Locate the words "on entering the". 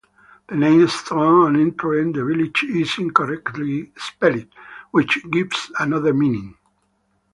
1.57-2.25